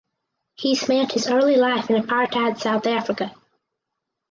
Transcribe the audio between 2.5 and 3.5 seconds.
South Africa.